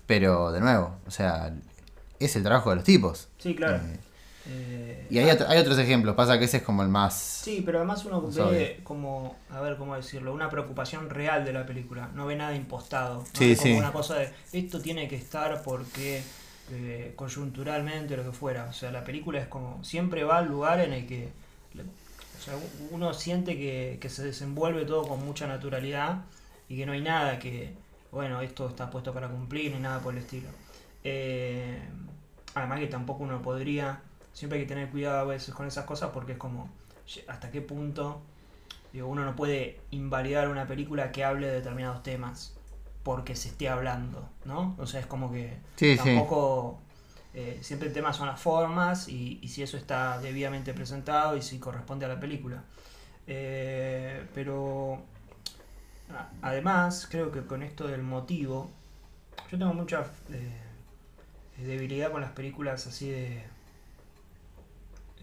pero 0.07 0.53
de 0.53 0.61
nuevo, 0.61 0.97
o 1.07 1.11
sea, 1.11 1.53
es 2.21 2.37
el 2.37 2.43
trabajo 2.43 2.71
de 2.71 2.77
los 2.77 2.85
tipos. 2.85 3.29
Sí, 3.39 3.55
claro. 3.55 3.77
Eh, 3.77 3.99
Eh, 4.51 5.07
y 5.11 5.19
hay, 5.19 5.31
otro- 5.31 5.47
hay 5.47 5.59
otros 5.59 5.79
ejemplos, 5.79 6.15
pasa 6.15 6.39
que 6.39 6.47
ese 6.47 6.59
es 6.59 6.63
como 6.63 6.83
el 6.83 6.89
más... 6.89 7.15
Sí, 7.15 7.63
pero 7.65 7.79
además 7.79 8.05
uno 8.07 8.23
No 8.35 8.49
ve 8.51 8.81
como, 8.83 9.37
a 9.51 9.61
ver 9.61 9.77
cómo 9.77 9.95
decirlo, 9.95 10.33
una 10.33 10.49
preocupación 10.49 11.11
real 11.11 11.45
de 11.45 11.53
la 11.53 11.67
película. 11.67 12.09
No 12.15 12.25
ve 12.27 12.35
nada 12.37 12.55
impostado. 12.55 13.19
No 13.21 13.27
Sí, 13.35 13.55
como 13.57 13.63
sí. 13.63 13.73
una 13.75 13.93
cosa 13.93 14.15
de 14.17 14.31
esto 14.53 14.81
tiene 14.81 15.07
que 15.07 15.17
estar 15.17 15.63
porque 15.63 16.23
eh, 16.71 17.13
coyunturalmente 17.15 18.17
lo 18.17 18.25
que 18.25 18.33
fuera. 18.33 18.65
O 18.71 18.73
sea, 18.73 18.91
la 18.91 19.05
película 19.05 19.39
es 19.39 19.49
como 19.49 19.85
siempre 19.85 20.25
va 20.25 20.39
al 20.39 20.49
lugar 20.49 20.81
en 20.81 20.95
el 20.95 21.07
que 21.07 21.29
o 22.39 22.41
sea, 22.43 22.55
uno 22.91 23.13
siente 23.15 23.57
que, 23.57 23.99
que 24.01 24.09
se 24.09 24.25
desenvuelve 24.25 24.85
todo 24.85 25.07
con 25.09 25.25
mucha 25.25 25.47
naturalidad 25.47 26.23
y 26.69 26.77
que 26.77 26.87
no 26.87 26.93
hay 26.93 27.01
nada 27.03 27.39
que, 27.39 27.75
bueno, 28.13 28.41
esto 28.41 28.69
está 28.69 28.91
puesto 28.91 29.13
para 29.13 29.29
cumplir 29.29 29.75
ni 29.75 29.81
nada 29.81 30.01
por 30.01 30.15
el 30.15 30.21
estilo. 30.21 30.49
Eh, 31.11 31.79
además 32.55 32.81
que 32.81 32.87
tampoco 32.89 33.25
uno 33.25 33.41
podría, 33.43 34.01
siempre 34.33 34.59
hay 34.59 34.65
que 34.67 34.69
tener 34.75 34.91
cuidado 34.91 35.19
a 35.21 35.25
veces 35.25 35.55
con 35.55 35.67
esas 35.67 35.85
cosas 35.87 36.11
porque 36.13 36.33
es 36.33 36.39
como, 36.39 36.69
hasta 37.29 37.51
qué 37.51 37.61
punto 37.63 38.21
digo, 38.93 39.07
uno 39.09 39.25
no 39.25 39.35
puede 39.37 39.81
invalidar 39.91 40.49
una 40.49 40.67
película 40.67 41.13
que 41.13 41.25
hable 41.25 41.47
de 41.47 41.55
determinados 41.55 42.03
temas 42.03 42.55
porque 43.03 43.35
se 43.37 43.49
esté 43.49 43.69
hablando, 43.69 44.29
¿no? 44.45 44.75
O 44.79 44.87
sea, 44.87 45.01
es 45.01 45.07
como 45.07 45.31
que 45.33 45.57
Sí, 45.77 45.97
sí. 45.97 45.97
tampoco... 45.97 46.79
eh, 47.35 47.59
siempre 47.63 47.89
el 47.89 47.95
tema 47.95 48.13
son 48.13 48.27
las 48.27 48.41
formas 48.41 49.09
y, 49.09 49.39
y 49.43 49.49
si 49.49 49.63
eso 49.63 49.77
está 49.77 50.19
debidamente 50.21 50.75
presentado 50.75 51.37
y 51.37 51.43
si 51.43 51.59
corresponde 51.59 52.07
a 52.07 52.09
la 52.09 52.19
película. 52.21 52.63
Eh, 53.27 54.27
pero 54.35 55.01
además 56.43 57.07
creo 57.11 57.31
que 57.31 57.45
con 57.45 57.63
esto 57.63 57.87
del 57.87 58.03
motivo, 58.03 58.71
yo 59.51 59.59
tengo 59.59 59.75
mucha... 59.75 60.01
eh, 60.33 60.68
debilidad 61.65 62.11
con 62.13 62.21
las 62.21 62.33
películas 62.33 62.87
así 62.87 63.09
de. 63.11 63.43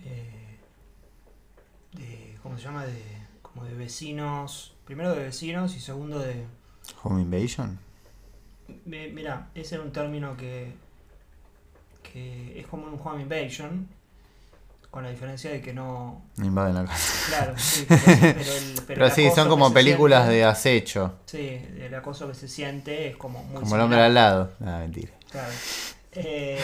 eh, 0.03 0.57
de. 1.93 2.37
¿Cómo 2.43 2.57
se 2.57 2.63
llama? 2.63 2.85
De. 2.85 3.01
Como 3.41 3.63
de 3.65 3.73
vecinos. 3.73 4.73
Primero 4.85 5.13
de 5.15 5.23
vecinos 5.23 5.75
y 5.75 5.79
segundo 5.79 6.19
de. 6.19 6.45
Home 7.03 7.21
Invasion. 7.21 7.79
mi- 8.85 9.09
Mira, 9.09 9.49
ese 9.55 9.75
era 9.75 9.83
un 9.83 9.91
término 9.91 10.35
que. 10.37 10.73
que 12.03 12.59
es 12.59 12.67
como 12.67 12.85
un 12.85 12.99
home 13.03 13.21
invasion. 13.23 13.87
Con 14.91 15.03
la 15.03 15.09
diferencia 15.09 15.51
de 15.51 15.59
que 15.61 15.73
no. 15.73 16.21
Invaden 16.37 16.75
la 16.75 16.85
casa. 16.85 17.27
Claro, 17.27 17.57
sí, 17.57 17.85
pero, 17.89 18.01
pero 18.05 18.21
el, 18.21 18.73
pero 18.75 18.85
Pero 18.87 19.05
el 19.07 19.11
sí, 19.11 19.29
son 19.35 19.49
como 19.49 19.73
películas 19.73 20.21
siente- 20.23 20.35
de 20.35 20.45
acecho. 20.45 21.15
Sí, 21.25 21.61
el 21.79 21.93
acoso 21.93 22.29
que 22.29 22.33
se 22.33 22.47
siente 22.47 23.09
es 23.09 23.17
como 23.17 23.43
muy. 23.43 23.59
Como 23.61 23.75
el 23.75 23.81
hombre 23.81 23.99
al 24.01 24.13
lado. 24.13 24.53
Ah, 24.61 24.77
mentira. 24.79 25.11
Claro. 25.29 25.51
Eh, 26.15 26.57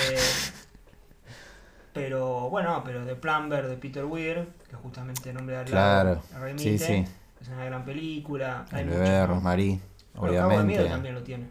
pero 1.93 2.49
bueno, 2.49 2.81
pero 2.85 3.03
de 3.05 3.15
Plumber 3.15 3.67
de 3.67 3.75
Peter 3.77 4.05
Weir, 4.05 4.47
que 4.69 4.75
justamente 4.77 5.29
el 5.29 5.35
nombre 5.35 5.57
de 5.57 5.65
Claro. 5.65 6.21
remite, 6.39 6.63
Sí, 6.63 6.77
sí. 6.79 7.05
es 7.41 7.47
una 7.49 7.65
gran 7.65 7.83
película. 7.83 8.65
Hay 8.71 8.81
El 8.81 8.87
muchos, 8.87 9.01
bebé 9.01 9.11
de 9.13 9.19
¿no? 9.21 9.27
Rosmarie. 9.27 9.79
Bueno, 10.13 10.35
Cabo 10.37 10.49
de 10.51 10.57
Miedo 10.63 10.81
Obviamente. 10.81 10.89
también 10.89 11.15
lo 11.15 11.23
tiene. 11.23 11.49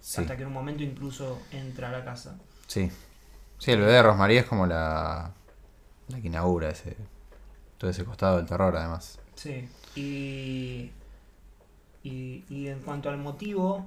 Sí. 0.00 0.20
Hasta 0.20 0.36
que 0.36 0.42
en 0.42 0.48
un 0.48 0.54
momento 0.54 0.82
incluso 0.82 1.40
entra 1.52 1.88
a 1.88 1.92
la 1.92 2.04
casa. 2.04 2.36
Sí. 2.66 2.90
Sí, 3.58 3.70
el 3.72 3.80
bebé 3.80 3.92
de 3.92 4.02
Rosmarie 4.02 4.38
es 4.40 4.46
como 4.46 4.66
la. 4.66 5.32
La 6.08 6.20
que 6.20 6.26
inaugura 6.28 6.70
ese. 6.70 6.96
Todo 7.78 7.90
ese 7.90 8.04
costado 8.04 8.36
del 8.38 8.46
terror, 8.46 8.76
además. 8.76 9.18
Sí. 9.34 9.68
Y, 9.94 10.90
y, 12.02 12.44
y 12.48 12.68
en 12.68 12.80
cuanto 12.80 13.08
al 13.10 13.18
motivo, 13.18 13.86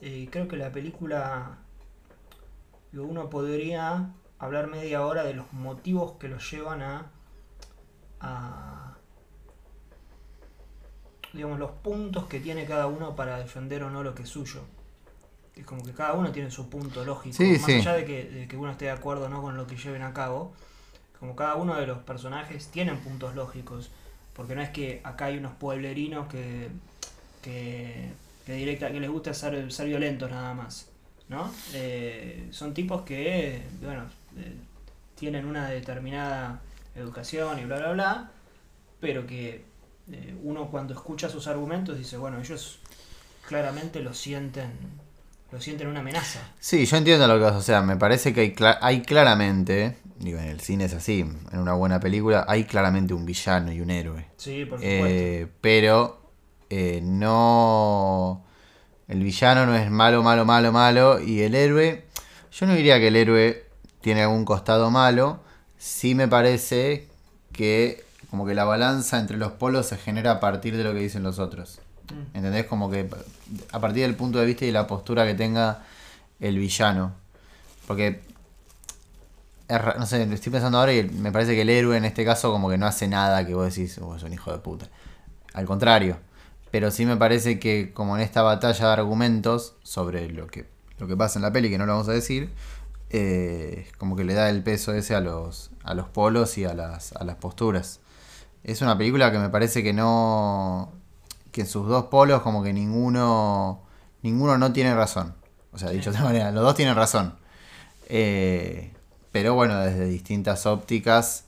eh, 0.00 0.28
creo 0.30 0.48
que 0.48 0.56
la 0.56 0.70
película. 0.72 1.58
Digo, 2.94 3.06
Uno 3.06 3.28
podría 3.28 4.10
hablar 4.38 4.68
media 4.68 5.04
hora 5.04 5.24
de 5.24 5.34
los 5.34 5.52
motivos 5.52 6.12
que 6.18 6.28
los 6.28 6.48
llevan 6.50 6.82
a. 6.82 7.10
a 8.20 8.96
digamos, 11.32 11.58
los 11.58 11.72
puntos 11.72 12.26
que 12.26 12.38
tiene 12.38 12.64
cada 12.64 12.86
uno 12.86 13.16
para 13.16 13.38
defender 13.38 13.82
o 13.82 13.90
no 13.90 14.04
lo 14.04 14.14
que 14.14 14.22
es 14.22 14.28
suyo. 14.28 14.60
Es 15.56 15.64
como 15.64 15.84
que 15.84 15.92
cada 15.92 16.12
uno 16.14 16.30
tiene 16.30 16.50
su 16.50 16.70
punto 16.70 17.04
lógico. 17.04 17.36
Sí, 17.36 17.58
más 17.58 17.64
sí. 17.64 17.72
allá 17.72 17.94
de 17.94 18.04
que, 18.04 18.24
de 18.24 18.48
que 18.48 18.56
uno 18.56 18.70
esté 18.70 18.84
de 18.86 18.92
acuerdo 18.92 19.26
o 19.26 19.28
no 19.28 19.42
con 19.42 19.56
lo 19.56 19.66
que 19.66 19.76
lleven 19.76 20.02
a 20.02 20.12
cabo, 20.12 20.52
como 21.18 21.34
cada 21.34 21.56
uno 21.56 21.74
de 21.74 21.88
los 21.88 21.98
personajes 21.98 22.68
tienen 22.68 23.00
puntos 23.00 23.34
lógicos. 23.34 23.90
Porque 24.32 24.54
no 24.54 24.62
es 24.62 24.70
que 24.70 25.00
acá 25.02 25.26
hay 25.26 25.38
unos 25.38 25.54
pueblerinos 25.54 26.28
que, 26.28 26.68
que, 27.42 28.12
que 28.46 28.52
directa, 28.52 28.92
que 28.92 29.00
les 29.00 29.10
gusta 29.10 29.34
ser, 29.34 29.72
ser 29.72 29.86
violentos 29.86 30.30
nada 30.30 30.54
más. 30.54 30.93
¿No? 31.28 31.50
Eh, 31.72 32.48
son 32.50 32.74
tipos 32.74 33.02
que, 33.02 33.62
bueno, 33.82 34.04
eh, 34.36 34.54
tienen 35.14 35.46
una 35.46 35.68
determinada 35.68 36.60
educación 36.94 37.58
y 37.58 37.64
bla, 37.64 37.78
bla, 37.78 37.92
bla, 37.92 38.30
pero 39.00 39.26
que 39.26 39.64
eh, 40.12 40.34
uno 40.42 40.70
cuando 40.70 40.94
escucha 40.94 41.28
sus 41.28 41.46
argumentos 41.46 41.96
dice, 41.96 42.16
bueno, 42.16 42.38
ellos 42.40 42.78
claramente 43.46 44.00
lo 44.00 44.14
sienten, 44.14 44.72
lo 45.50 45.60
sienten 45.60 45.88
una 45.88 46.00
amenaza. 46.00 46.40
Sí, 46.60 46.84
yo 46.86 46.96
entiendo 46.96 47.26
lo 47.26 47.34
que 47.34 47.44
vas. 47.44 47.56
O 47.56 47.62
sea, 47.62 47.82
me 47.82 47.96
parece 47.96 48.32
que 48.32 48.40
hay, 48.40 48.54
hay 48.80 49.02
claramente. 49.02 49.96
Digo, 50.18 50.38
en 50.38 50.46
el 50.46 50.60
cine 50.60 50.84
es 50.84 50.94
así. 50.94 51.20
En 51.52 51.58
una 51.58 51.74
buena 51.74 52.00
película 52.00 52.44
hay 52.48 52.64
claramente 52.64 53.14
un 53.14 53.26
villano 53.26 53.72
y 53.72 53.80
un 53.80 53.90
héroe. 53.90 54.26
Sí, 54.36 54.64
por 54.64 54.78
supuesto. 54.78 55.52
Pero 55.60 56.20
no. 57.02 58.43
El 59.08 59.22
villano 59.22 59.66
no 59.66 59.74
es 59.74 59.90
malo, 59.90 60.22
malo, 60.22 60.44
malo, 60.44 60.72
malo. 60.72 61.20
Y 61.20 61.42
el 61.42 61.54
héroe. 61.54 62.04
Yo 62.52 62.66
no 62.66 62.74
diría 62.74 62.98
que 62.98 63.08
el 63.08 63.16
héroe 63.16 63.64
tiene 64.00 64.22
algún 64.22 64.44
costado 64.44 64.90
malo. 64.90 65.40
Sí 65.78 66.14
me 66.14 66.28
parece 66.28 67.08
que. 67.52 68.04
Como 68.30 68.46
que 68.46 68.54
la 68.54 68.64
balanza 68.64 69.20
entre 69.20 69.36
los 69.36 69.52
polos 69.52 69.86
se 69.86 69.96
genera 69.96 70.32
a 70.32 70.40
partir 70.40 70.76
de 70.76 70.82
lo 70.82 70.92
que 70.92 70.98
dicen 70.98 71.22
los 71.22 71.38
otros. 71.38 71.78
Mm. 72.10 72.36
¿Entendés? 72.36 72.66
Como 72.66 72.90
que 72.90 73.08
a 73.70 73.80
partir 73.80 74.02
del 74.02 74.16
punto 74.16 74.40
de 74.40 74.46
vista 74.46 74.64
y 74.64 74.72
la 74.72 74.86
postura 74.86 75.24
que 75.24 75.34
tenga 75.34 75.84
el 76.40 76.58
villano. 76.58 77.12
Porque. 77.86 78.22
no 79.68 80.06
sé, 80.06 80.26
lo 80.26 80.34
estoy 80.34 80.50
pensando 80.50 80.78
ahora 80.78 80.92
y 80.94 81.04
me 81.04 81.30
parece 81.30 81.54
que 81.54 81.62
el 81.62 81.70
héroe 81.70 81.96
en 81.96 82.04
este 82.04 82.24
caso 82.24 82.50
como 82.50 82.68
que 82.68 82.78
no 82.78 82.86
hace 82.86 83.06
nada 83.06 83.46
que 83.46 83.54
vos 83.54 83.72
decís, 83.72 83.98
oh, 83.98 84.16
es 84.16 84.22
un 84.22 84.32
hijo 84.32 84.50
de 84.50 84.58
puta. 84.58 84.88
Al 85.52 85.66
contrario. 85.66 86.16
Pero 86.74 86.90
sí 86.90 87.06
me 87.06 87.16
parece 87.16 87.60
que 87.60 87.92
como 87.92 88.16
en 88.16 88.22
esta 88.24 88.42
batalla 88.42 88.86
de 88.88 88.92
argumentos 88.92 89.76
sobre 89.84 90.28
lo 90.28 90.48
que, 90.48 90.66
lo 90.98 91.06
que 91.06 91.16
pasa 91.16 91.38
en 91.38 91.44
la 91.44 91.52
peli, 91.52 91.70
que 91.70 91.78
no 91.78 91.86
lo 91.86 91.92
vamos 91.92 92.08
a 92.08 92.12
decir, 92.12 92.52
eh, 93.10 93.86
como 93.96 94.16
que 94.16 94.24
le 94.24 94.34
da 94.34 94.50
el 94.50 94.64
peso 94.64 94.92
ese 94.92 95.14
a 95.14 95.20
los, 95.20 95.70
a 95.84 95.94
los 95.94 96.08
polos 96.08 96.58
y 96.58 96.64
a 96.64 96.74
las, 96.74 97.12
a 97.12 97.22
las 97.22 97.36
posturas. 97.36 98.00
Es 98.64 98.82
una 98.82 98.98
película 98.98 99.30
que 99.30 99.38
me 99.38 99.50
parece 99.50 99.84
que 99.84 99.92
no. 99.92 100.92
que 101.52 101.60
en 101.60 101.68
sus 101.68 101.86
dos 101.86 102.06
polos, 102.06 102.42
como 102.42 102.64
que 102.64 102.72
ninguno. 102.72 103.82
ninguno 104.22 104.58
no 104.58 104.72
tiene 104.72 104.96
razón. 104.96 105.32
O 105.72 105.78
sea, 105.78 105.90
dicho 105.90 106.10
de 106.10 106.16
otra 106.16 106.24
manera, 106.24 106.50
los 106.50 106.64
dos 106.64 106.74
tienen 106.74 106.96
razón. 106.96 107.36
Eh, 108.08 108.92
pero 109.30 109.54
bueno, 109.54 109.78
desde 109.78 110.06
distintas 110.06 110.66
ópticas. 110.66 111.44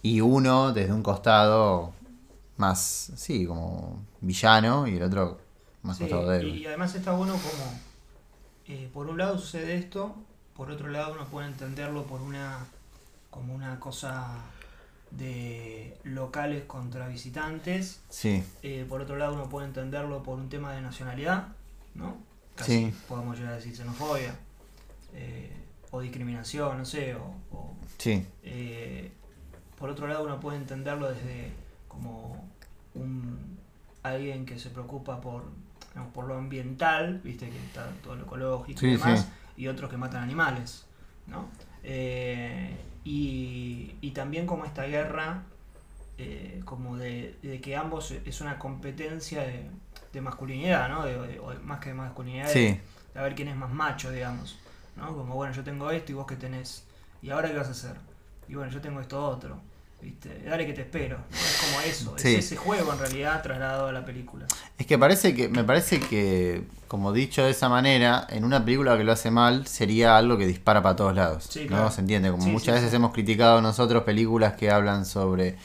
Y 0.00 0.22
uno 0.22 0.72
desde 0.72 0.94
un 0.94 1.02
costado 1.02 1.92
más, 2.60 3.12
sí, 3.16 3.46
como 3.46 4.04
villano 4.20 4.86
y 4.86 4.96
el 4.96 5.02
otro 5.02 5.40
más 5.82 5.96
Sí, 5.96 6.04
costado 6.04 6.28
de 6.30 6.38
héroe. 6.38 6.50
y 6.50 6.66
además 6.66 6.94
está 6.94 7.12
bueno 7.12 7.32
como, 7.32 7.80
eh, 8.66 8.88
por 8.92 9.08
un 9.08 9.18
lado 9.18 9.38
sucede 9.38 9.76
esto, 9.76 10.14
por 10.54 10.70
otro 10.70 10.88
lado 10.88 11.14
uno 11.14 11.24
puede 11.26 11.48
entenderlo 11.48 12.04
por 12.04 12.20
una, 12.20 12.66
como 13.30 13.54
una 13.54 13.80
cosa 13.80 14.38
de 15.10 15.98
locales 16.04 16.64
contra 16.66 17.08
visitantes, 17.08 18.00
Sí, 18.10 18.44
eh, 18.62 18.86
por 18.88 19.00
otro 19.00 19.16
lado 19.16 19.34
uno 19.34 19.48
puede 19.48 19.66
entenderlo 19.66 20.22
por 20.22 20.38
un 20.38 20.48
tema 20.48 20.72
de 20.74 20.82
nacionalidad, 20.82 21.48
¿no? 21.94 22.16
Sí. 22.62 22.92
podemos 23.08 23.38
llegar 23.38 23.54
a 23.54 23.56
decir 23.56 23.74
xenofobia, 23.74 24.34
eh, 25.14 25.50
o 25.90 26.00
discriminación, 26.00 26.76
no 26.78 26.84
sé, 26.84 27.14
o- 27.14 27.34
o 27.52 27.74
sí, 27.96 28.26
por 29.78 29.88
otro 29.88 30.06
lado 30.06 30.24
uno 30.24 30.38
puede 30.38 30.58
entenderlo 30.58 31.08
desde 31.10 31.52
como 31.88 32.49
un 33.00 33.58
alguien 34.02 34.46
que 34.46 34.58
se 34.58 34.70
preocupa 34.70 35.20
por 35.20 35.44
digamos, 35.90 36.12
por 36.14 36.26
lo 36.26 36.36
ambiental 36.36 37.20
viste 37.24 37.48
que 37.50 37.58
está 37.58 37.88
todo 38.02 38.14
lo 38.16 38.22
ecológico 38.24 38.80
Sí, 38.80 38.86
y 38.86 38.92
demás 38.92 39.20
sí. 39.20 39.62
y 39.62 39.68
otros 39.68 39.90
que 39.90 39.96
matan 39.96 40.22
animales 40.22 40.86
no 41.26 41.48
Eh, 41.82 42.76
y, 43.04 43.94
y 44.00 44.10
también 44.10 44.46
como 44.46 44.64
esta 44.66 44.84
guerra 44.84 45.42
eh, 46.18 46.60
como 46.64 46.96
de, 46.96 47.36
de 47.42 47.60
que 47.60 47.76
ambos 47.76 48.10
es 48.12 48.40
una 48.42 48.58
competencia 48.58 49.42
de, 49.42 49.70
de 50.12 50.20
masculinidad 50.20 50.88
no 50.88 51.04
de, 51.04 51.18
de- 51.26 51.38
o 51.40 51.54
más 51.62 51.80
que 51.80 51.88
de 51.90 51.94
masculinidad 51.94 52.48
de- 52.48 52.52
sí. 52.52 52.80
a 53.18 53.22
ver 53.22 53.34
quién 53.34 53.48
es 53.48 53.56
más 53.56 53.70
macho, 53.72 54.10
digamos. 54.10 54.58
¿no? 54.96 55.14
Como, 55.16 55.34
bueno, 55.34 55.54
yo 55.54 55.64
tengo 55.64 55.90
esto 55.90 56.12
y 56.12 56.14
vos 56.14 56.26
qué 56.26 56.36
tenés. 56.36 56.84
¿Y 57.22 57.30
ahora 57.30 57.48
qué 57.48 57.56
vas 57.56 57.68
a 57.68 57.70
hacer? 57.72 57.96
Y 58.48 58.54
bueno, 58.54 58.70
yo 58.70 58.80
tengo 58.80 59.00
esto 59.00 59.24
otro. 59.24 59.60
¿Viste? 60.02 60.42
Dale 60.48 60.66
que 60.66 60.72
te 60.72 60.82
espero. 60.82 61.18
¿no? 61.18 61.36
Es 61.36 61.60
como 61.60 61.80
eso. 61.80 62.14
Sí. 62.16 62.34
Es 62.34 62.46
ese 62.46 62.56
juego 62.56 62.92
en 62.92 62.98
realidad 62.98 63.42
trasladado 63.42 63.88
a 63.88 63.92
la 63.92 64.04
película. 64.04 64.46
Es 64.78 64.86
que 64.86 64.98
parece 64.98 65.34
que, 65.34 65.48
me 65.48 65.62
parece 65.62 66.00
que, 66.00 66.64
como 66.88 67.12
dicho 67.12 67.44
de 67.44 67.50
esa 67.50 67.68
manera, 67.68 68.26
en 68.30 68.44
una 68.44 68.64
película 68.64 68.96
que 68.96 69.04
lo 69.04 69.12
hace 69.12 69.30
mal, 69.30 69.66
sería 69.66 70.16
algo 70.16 70.38
que 70.38 70.46
dispara 70.46 70.82
para 70.82 70.96
todos 70.96 71.14
lados. 71.14 71.44
Sí, 71.50 71.62
¿No? 71.62 71.68
claro. 71.68 71.90
Se 71.90 72.00
entiende, 72.00 72.30
como 72.30 72.44
Sí, 72.44 72.50
muchas 72.50 72.76
veces 72.76 72.94
hemos 72.94 73.12
criticado 73.12 73.60
nosotros 73.60 74.04
películas 74.04 74.54
que 74.54 74.70
hablan 74.70 75.04
sobre 75.04 75.56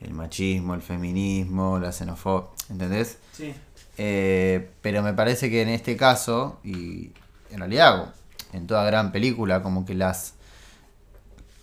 el 0.00 0.14
machismo, 0.14 0.74
el 0.74 0.82
feminismo, 0.82 1.78
la 1.78 1.92
xenofobia, 1.92 2.48
¿entendés? 2.70 3.18
Sí. 3.32 3.54
Eh, 3.98 4.70
pero 4.80 5.02
me 5.02 5.12
parece 5.12 5.50
que 5.50 5.62
en 5.62 5.68
este 5.68 5.96
caso, 5.96 6.58
y 6.64 7.10
en 7.50 7.58
realidad 7.58 8.14
en 8.52 8.66
toda 8.66 8.84
gran 8.84 9.12
película, 9.12 9.62
como 9.62 9.84
que 9.84 9.94
las... 9.94 10.34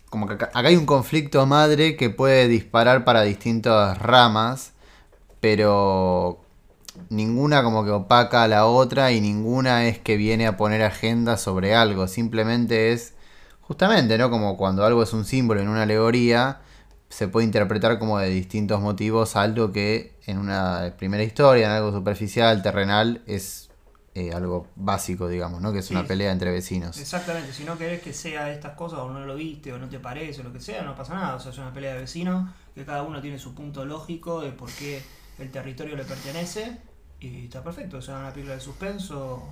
Como 0.09 0.27
que 0.27 0.33
acá, 0.33 0.49
hay 0.53 0.75
un 0.75 0.85
conflicto 0.85 1.45
madre 1.45 1.95
que 1.95 2.09
puede 2.09 2.47
disparar 2.47 3.05
para 3.05 3.21
distintas 3.21 3.97
ramas, 3.99 4.73
pero 5.39 6.41
ninguna 7.09 7.63
como 7.63 7.85
que 7.85 7.91
opaca 7.91 8.43
a 8.43 8.47
la 8.47 8.65
otra 8.65 9.11
y 9.11 9.21
ninguna 9.21 9.87
es 9.87 9.99
que 9.99 10.17
viene 10.17 10.47
a 10.47 10.57
poner 10.57 10.83
agenda 10.83 11.37
sobre 11.37 11.75
algo, 11.75 12.07
simplemente 12.07 12.91
es 12.91 13.13
justamente, 13.61 14.17
¿no? 14.17 14.31
Como 14.31 14.57
cuando 14.57 14.83
algo 14.83 15.03
es 15.03 15.13
un 15.13 15.25
símbolo 15.25 15.61
en 15.61 15.69
una 15.69 15.83
alegoría, 15.83 16.61
se 17.09 17.27
puede 17.27 17.45
interpretar 17.45 17.99
como 17.99 18.17
de 18.19 18.29
distintos 18.29 18.81
motivos 18.81 19.35
algo 19.35 19.71
que 19.71 20.15
en 20.25 20.39
una 20.39 20.95
primera 20.97 21.23
historia, 21.23 21.67
en 21.67 21.71
algo 21.73 21.91
superficial, 21.91 22.61
terrenal, 22.63 23.21
es 23.27 23.68
eh, 24.19 24.33
algo 24.33 24.67
básico, 24.75 25.27
digamos, 25.27 25.61
¿no? 25.61 25.71
Que 25.71 25.79
es 25.79 25.85
Sí. 25.85 25.93
una 25.95 26.05
pelea 26.05 26.31
entre 26.31 26.51
vecinos. 26.51 26.97
Exactamente. 26.99 27.53
Si 27.53 27.63
no 27.63 27.77
querés 27.77 28.01
que 28.01 28.13
sea 28.13 28.51
estas 28.51 28.75
cosas 28.75 28.99
o 28.99 29.09
no 29.09 29.25
lo 29.25 29.35
viste 29.35 29.71
o 29.73 29.79
no 29.79 29.87
te 29.87 29.99
parece 29.99 30.41
o 30.41 30.43
lo 30.43 30.51
que 30.53 30.59
sea, 30.59 30.81
no 30.83 30.95
pasa 30.95 31.13
nada. 31.15 31.35
O 31.35 31.39
sea, 31.39 31.51
es 31.51 31.57
una 31.57 31.73
pelea 31.73 31.93
de 31.93 32.01
vecinos 32.01 32.49
que 32.75 32.85
cada 32.85 33.03
uno 33.03 33.21
tiene 33.21 33.39
su 33.39 33.53
punto 33.55 33.85
lógico 33.85 34.41
de 34.41 34.51
por 34.51 34.69
qué 34.71 35.01
el 35.39 35.49
territorio 35.51 35.95
le 35.95 36.03
pertenece 36.03 36.77
y 37.19 37.45
está 37.45 37.63
perfecto. 37.63 37.97
O 37.97 38.01
sea, 38.01 38.19
una 38.19 38.31
película 38.31 38.55
de 38.55 38.61
suspenso 38.61 39.43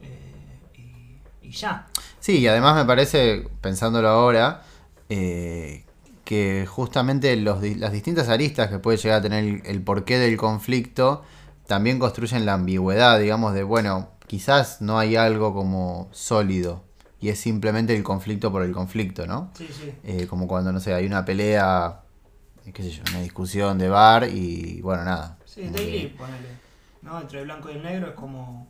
eh, 0.00 0.58
y, 0.76 1.46
y 1.48 1.50
ya. 1.50 1.86
Sí, 2.20 2.38
y 2.38 2.46
además 2.46 2.76
me 2.76 2.84
parece, 2.84 3.48
pensándolo 3.60 4.08
ahora, 4.08 4.62
eh, 5.08 5.84
que 6.24 6.66
justamente 6.68 7.36
los 7.36 7.62
las 7.62 7.92
distintas 7.92 8.28
aristas 8.28 8.68
que 8.68 8.78
puede 8.80 8.98
llegar 8.98 9.18
a 9.20 9.22
tener 9.22 9.44
el, 9.44 9.62
el 9.64 9.80
porqué 9.82 10.18
del 10.18 10.36
conflicto 10.36 11.22
también 11.66 11.98
construyen 11.98 12.46
la 12.46 12.54
ambigüedad, 12.54 13.18
digamos, 13.18 13.54
de, 13.54 13.62
bueno, 13.62 14.08
quizás 14.26 14.80
no 14.80 14.98
hay 14.98 15.16
algo 15.16 15.54
como 15.54 16.08
sólido 16.12 16.84
y 17.20 17.28
es 17.28 17.40
simplemente 17.40 17.94
el 17.96 18.02
conflicto 18.02 18.52
por 18.52 18.62
el 18.62 18.72
conflicto, 18.72 19.26
¿no? 19.26 19.50
Sí, 19.54 19.66
sí. 19.70 19.90
Eh, 20.04 20.26
como 20.26 20.46
cuando, 20.46 20.72
no 20.72 20.80
sé, 20.80 20.94
hay 20.94 21.06
una 21.06 21.24
pelea, 21.24 22.00
qué 22.72 22.82
sé 22.82 22.90
yo, 22.90 23.02
una 23.10 23.20
discusión 23.20 23.78
de 23.78 23.88
bar 23.88 24.28
y, 24.28 24.80
bueno, 24.82 25.04
nada. 25.04 25.38
Sí, 25.44 25.62
Daily, 25.64 26.08
ponele. 26.08 26.48
¿No? 27.02 27.20
Entre 27.20 27.40
el 27.40 27.44
blanco 27.44 27.70
y 27.70 27.74
el 27.74 27.82
negro 27.82 28.08
es 28.08 28.14
como. 28.14 28.68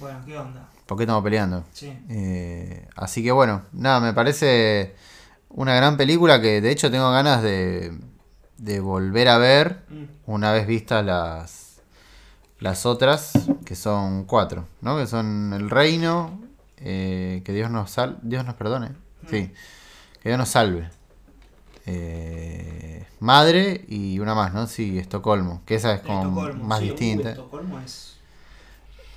Bueno, 0.00 0.20
¿qué 0.24 0.36
onda? 0.36 0.68
¿Por 0.86 0.96
qué 0.96 1.04
estamos 1.04 1.22
peleando? 1.24 1.64
Sí. 1.72 1.92
Eh, 2.08 2.88
así 2.96 3.22
que 3.22 3.32
bueno, 3.32 3.62
nada, 3.72 4.00
me 4.00 4.12
parece 4.12 4.94
una 5.50 5.74
gran 5.74 5.96
película 5.96 6.40
que 6.40 6.60
de 6.60 6.70
hecho 6.70 6.90
tengo 6.90 7.10
ganas 7.10 7.42
de, 7.42 7.98
de 8.58 8.80
volver 8.80 9.28
a 9.28 9.38
ver 9.38 9.88
Mm, 9.90 10.04
una 10.30 10.52
vez 10.52 10.66
vistas 10.66 11.04
las, 11.04 11.67
las 12.60 12.86
otras, 12.86 13.32
que 13.64 13.74
son 13.76 14.24
cuatro, 14.24 14.66
¿no? 14.80 14.96
Que 14.96 15.06
son 15.06 15.52
El 15.52 15.70
Reino, 15.70 16.40
eh, 16.78 17.42
que 17.44 17.52
Dios 17.52 17.70
nos, 17.70 17.90
sal 17.90 18.18
Dios 18.22 18.44
nos 18.44 18.54
perdone, 18.54 18.90
sí, 19.28 19.52
que 20.22 20.28
Dios 20.28 20.38
nos 20.38 20.48
salve. 20.48 20.90
Eh, 21.86 23.06
Madre 23.20 23.84
y 23.88 24.18
una 24.18 24.34
más, 24.34 24.52
¿no? 24.52 24.66
Sí, 24.66 24.98
Estocolmo, 24.98 25.62
que 25.64 25.76
esa 25.76 25.94
es 25.94 26.02
como 26.02 26.22
Estocolmo, 26.22 26.64
más 26.64 26.80
sí, 26.80 26.84
uh, 26.84 26.88
distinta. 26.88 27.30
Estocolmo 27.30 27.78
es. 27.80 28.16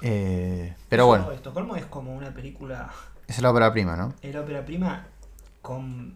Eh, 0.02 0.74
pero 0.90 1.04
eso, 1.04 1.08
bueno, 1.08 1.32
Estocolmo 1.32 1.76
es 1.76 1.86
como 1.86 2.16
una 2.16 2.34
película. 2.34 2.92
es 3.28 3.42
la 3.42 3.52
ópera 3.52 3.72
prima, 3.72 3.96
¿no? 3.96 4.14
El 4.22 4.38
ópera 4.38 4.66
prima 4.66 5.06
con. 5.62 6.16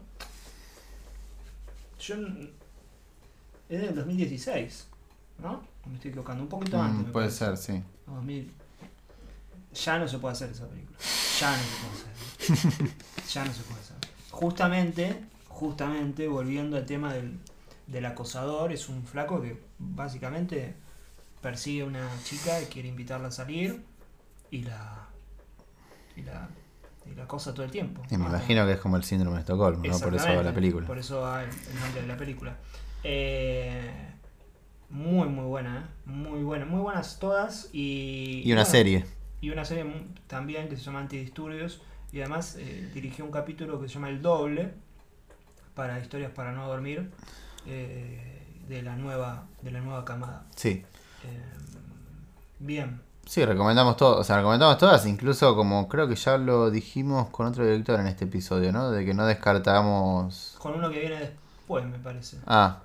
Yo. 1.99 2.15
Es 3.67 3.81
del 3.81 3.95
2016, 3.95 4.87
¿no? 5.39 5.74
¿O 5.85 5.89
Me 5.89 5.95
estoy 5.95 6.09
equivocando, 6.09 6.43
un 6.43 6.49
poquito 6.49 6.81
antes. 6.81 7.07
Mm, 7.07 7.11
puede 7.11 7.29
ser, 7.29 7.57
sí. 7.57 7.81
2000. 8.07 8.51
Ya 9.73 9.99
no 9.99 10.07
se 10.07 10.17
puede 10.19 10.33
hacer 10.33 10.51
esa 10.51 10.67
película. 10.67 10.97
Ya 11.39 11.51
no 11.51 11.63
se 11.63 11.75
puede 11.81 12.81
hacer. 12.81 12.95
ya 13.29 13.45
no 13.45 13.53
se 13.53 13.63
puede 13.63 13.79
hacer. 13.81 13.95
Justamente, 14.31 15.21
justamente, 15.49 16.27
volviendo 16.27 16.77
al 16.77 16.85
tema 16.85 17.13
del, 17.13 17.39
del 17.87 18.05
acosador, 18.05 18.71
es 18.71 18.89
un 18.89 19.03
flaco 19.03 19.41
que 19.41 19.61
básicamente 19.79 20.75
persigue 21.41 21.83
a 21.83 21.85
una 21.85 22.09
chica 22.23 22.61
y 22.61 22.65
quiere 22.65 22.87
invitarla 22.87 23.27
a 23.27 23.31
salir 23.31 23.83
y 24.49 24.63
la. 24.63 25.07
y 26.15 26.21
la. 26.21 26.49
y 27.05 27.15
la 27.15 27.23
acosa 27.23 27.53
todo 27.53 27.65
el 27.65 27.71
tiempo. 27.71 28.01
Y 28.09 28.17
me 28.17 28.23
¿no? 28.23 28.29
imagino 28.29 28.65
que 28.65 28.73
es 28.73 28.79
como 28.79 28.95
el 28.95 29.03
síndrome 29.03 29.35
de 29.35 29.41
Estocolmo, 29.41 29.83
¿no? 29.85 29.99
Por 29.99 30.15
eso 30.15 30.27
va 30.27 30.41
la 30.41 30.53
película. 30.53 30.87
Por 30.87 30.97
eso 30.97 31.21
va 31.21 31.43
el, 31.43 31.49
el 31.49 31.79
nombre 31.79 32.01
de 32.01 32.07
la 32.07 32.17
película. 32.17 32.57
Eh, 33.03 34.14
muy, 34.89 35.27
muy 35.27 35.45
buena, 35.45 35.79
¿eh? 35.79 36.09
Muy 36.09 36.43
buena. 36.43 36.65
Muy 36.65 36.81
buenas 36.81 37.19
todas. 37.19 37.69
Y, 37.73 38.41
Y 38.45 38.51
una 38.51 38.61
bueno, 38.61 38.71
serie. 38.71 39.05
Y 39.41 39.49
una 39.49 39.65
serie 39.65 39.85
también 40.27 40.69
que 40.69 40.77
se 40.77 40.83
llama 40.83 40.99
Antidisturbios. 40.99 41.81
Y 42.11 42.19
además 42.21 42.55
eh, 42.59 42.89
dirigió 42.93 43.25
un 43.25 43.31
capítulo 43.31 43.81
que 43.81 43.87
se 43.87 43.95
llama 43.95 44.09
El 44.09 44.21
Doble. 44.21 44.73
Para 45.73 45.99
historias 45.99 46.31
para 46.31 46.51
no 46.53 46.67
dormir. 46.67 47.11
eh, 47.67 48.31
de 48.69 48.81
la 48.81 48.95
nueva 48.95 49.45
de 49.61 49.71
la 49.71 49.79
nueva 49.81 50.03
camada. 50.05 50.43
Sí. 50.55 50.83
Eh, 51.23 51.43
bien. 52.59 53.01
Sí, 53.25 53.43
recomendamos 53.43 53.97
todo, 53.97 54.17
o 54.19 54.23
sea, 54.23 54.37
recomendamos 54.37 54.77
todas, 54.77 55.05
incluso 55.07 55.55
como 55.55 55.87
creo 55.87 56.07
que 56.07 56.15
ya 56.15 56.37
lo 56.37 56.69
dijimos 56.69 57.29
con 57.29 57.47
otro 57.47 57.65
director 57.65 57.99
en 57.99 58.05
este 58.07 58.25
episodio, 58.25 58.71
¿no? 58.71 58.91
De 58.91 59.03
que 59.03 59.15
no 59.15 59.25
descartamos... 59.25 60.55
Con 60.59 60.75
uno 60.75 60.91
que 60.91 60.99
viene 60.99 61.19
después, 61.19 61.85
me 61.85 61.97
parece. 61.97 62.37
Ah, 62.45 62.81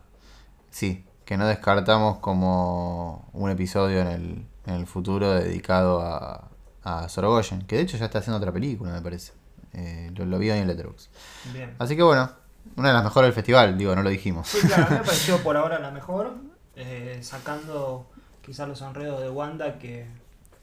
sí, 0.70 1.04
que 1.30 1.36
no 1.36 1.46
descartamos 1.46 2.18
como 2.18 3.30
un 3.34 3.50
episodio 3.52 4.00
en 4.00 4.08
el, 4.08 4.46
en 4.66 4.74
el 4.74 4.84
futuro 4.88 5.30
dedicado 5.32 6.00
a, 6.02 6.48
a 6.82 7.08
Sorogoyen, 7.08 7.62
que 7.68 7.76
de 7.76 7.82
hecho 7.82 7.96
ya 7.96 8.06
está 8.06 8.18
haciendo 8.18 8.38
otra 8.38 8.50
película, 8.50 8.90
me 8.92 9.00
parece. 9.00 9.32
Eh, 9.72 10.10
lo, 10.16 10.26
lo 10.26 10.40
vi 10.40 10.50
hoy 10.50 10.58
en 10.58 10.66
Letterboxd. 10.66 11.08
Bien. 11.52 11.76
Así 11.78 11.94
que 11.94 12.02
bueno, 12.02 12.28
una 12.74 12.88
de 12.88 12.94
las 12.94 13.04
mejores 13.04 13.28
del 13.28 13.34
festival, 13.34 13.78
digo, 13.78 13.94
no 13.94 14.02
lo 14.02 14.10
dijimos. 14.10 14.48
Sí, 14.48 14.58
claro, 14.66 14.86
a 14.86 14.90
mí 14.90 14.96
me 14.96 15.04
pareció 15.04 15.38
por 15.44 15.56
ahora 15.56 15.78
la 15.78 15.92
mejor, 15.92 16.34
eh, 16.74 17.20
sacando 17.22 18.10
quizás 18.42 18.66
los 18.66 18.82
enredos 18.82 19.20
de 19.20 19.30
Wanda 19.30 19.78
que, 19.78 20.08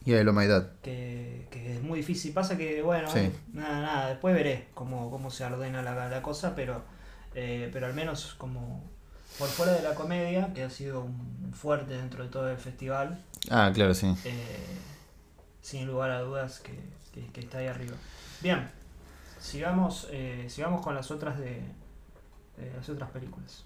Y 0.03 0.11
el 0.11 0.27
Humanidad. 0.27 0.73
que, 0.81 1.47
que 1.49 1.77
es 1.77 1.81
muy 1.81 1.99
difícil. 1.99 2.33
Pasa 2.33 2.57
que, 2.57 2.81
bueno, 2.81 3.09
Sí. 3.09 3.19
eh, 3.19 3.31
nada, 3.53 3.79
nada, 3.79 4.09
después 4.09 4.35
veré 4.35 4.67
cómo, 4.73 5.09
cómo 5.11 5.31
se 5.31 5.45
ordena 5.45 5.81
la, 5.81 6.09
la 6.09 6.21
cosa, 6.21 6.55
pero, 6.55 6.81
eh, 7.35 7.69
pero 7.71 7.85
al 7.85 7.93
menos 7.93 8.35
como 8.37 8.83
por 9.37 9.47
fuera 9.47 9.73
de 9.73 9.81
la 9.83 9.93
comedia, 9.95 10.53
que 10.53 10.63
ha 10.63 10.69
sido 10.69 11.01
un 11.01 11.53
fuerte 11.53 11.95
dentro 11.95 12.23
de 12.23 12.29
todo 12.29 12.49
el 12.49 12.57
festival, 12.57 13.23
Ah, 13.49 13.71
claro, 13.73 13.93
sí. 13.93 14.13
eh, 14.25 14.65
sin 15.61 15.85
lugar 15.87 16.11
a 16.11 16.21
dudas 16.21 16.59
que, 16.59 16.77
que- 17.13 17.27
que 17.31 17.41
está 17.41 17.59
ahí 17.59 17.67
arriba. 17.67 17.95
Bien, 18.41 18.69
sigamos, 19.39 20.07
eh, 20.11 20.45
sigamos 20.49 20.81
con 20.81 20.95
las 20.95 21.11
otras 21.11 21.37
de, 21.39 21.61
de 22.57 22.73
las 22.75 22.87
otras 22.89 23.09
películas. 23.11 23.63